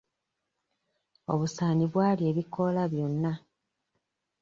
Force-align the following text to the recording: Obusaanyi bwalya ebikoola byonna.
Obusaanyi 1.33 1.85
bwalya 1.91 2.25
ebikoola 2.31 2.83
byonna. 2.91 3.33